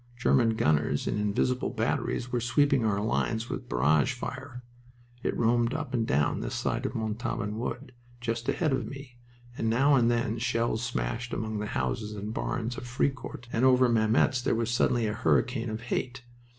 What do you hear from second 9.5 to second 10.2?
and now and